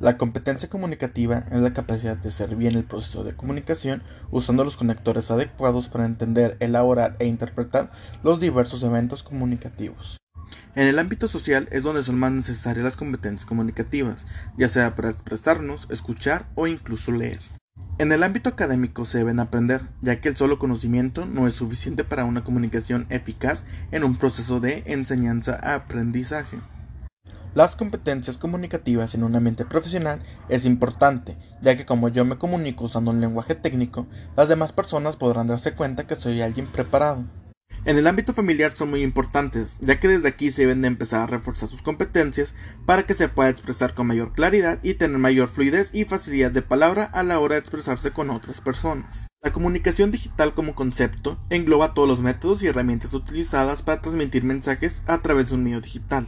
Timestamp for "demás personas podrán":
34.48-35.46